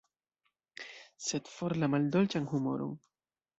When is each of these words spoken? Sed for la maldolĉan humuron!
Sed 1.27 1.53
for 1.59 1.77
la 1.83 1.91
maldolĉan 1.97 2.51
humuron! 2.55 2.99